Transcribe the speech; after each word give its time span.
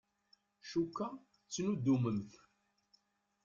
Cukkeɣ 0.69 1.11
tettnuddumemt. 1.41 2.33